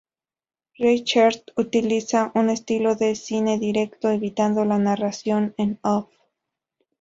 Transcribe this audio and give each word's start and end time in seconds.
Reichert 0.79 1.51
Utiliza 1.57 2.31
un 2.33 2.49
estilo 2.49 2.95
de 2.95 3.13
cine 3.13 3.59
directo, 3.59 4.09
evitando 4.09 4.65
la 4.65 4.79
narración 4.79 5.53
en 5.59 5.77
off. 5.83 6.09